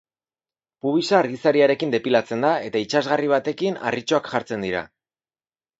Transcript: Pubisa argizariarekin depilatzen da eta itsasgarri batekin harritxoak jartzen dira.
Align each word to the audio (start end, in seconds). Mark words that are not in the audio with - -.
Pubisa 0.85 1.17
argizariarekin 1.17 1.93
depilatzen 1.97 2.47
da 2.49 2.55
eta 2.71 2.83
itsasgarri 2.87 3.33
batekin 3.35 3.79
harritxoak 3.91 4.33
jartzen 4.35 4.69
dira. 4.69 4.85